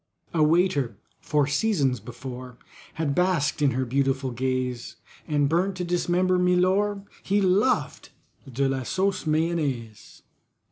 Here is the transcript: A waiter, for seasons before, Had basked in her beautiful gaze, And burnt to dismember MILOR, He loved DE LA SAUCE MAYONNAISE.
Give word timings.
A 0.33 0.41
waiter, 0.41 0.97
for 1.19 1.45
seasons 1.45 1.99
before, 1.99 2.57
Had 2.95 3.13
basked 3.13 3.61
in 3.61 3.69
her 3.69 3.85
beautiful 3.85 4.31
gaze, 4.31 4.95
And 5.27 5.47
burnt 5.47 5.75
to 5.75 5.83
dismember 5.83 6.39
MILOR, 6.39 7.03
He 7.21 7.39
loved 7.39 8.09
DE 8.51 8.67
LA 8.67 8.81
SAUCE 8.81 9.27
MAYONNAISE. 9.27 10.23